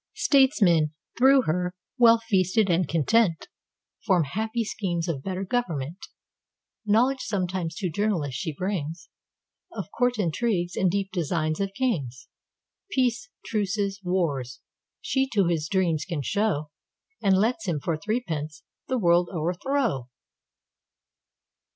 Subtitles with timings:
[0.15, 3.47] Statesmen, through her, well feasted and content,
[4.03, 5.99] Form happy schemes of better government.
[6.87, 9.05] Knowledge sometimes to journalists she bringsOf
[9.95, 12.27] court intrigues, and deep designs of kings.
[12.89, 14.61] Peace, truces, wars,
[15.01, 16.71] she to his dreams can show,
[17.21, 20.09] And lets him, for three pence, the world o'erthrow.